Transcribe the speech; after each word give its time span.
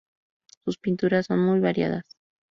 Sus 0.65 0.79
pinturas 0.79 1.27
son 1.27 1.45
muy 1.45 1.59
variadas. 1.59 2.05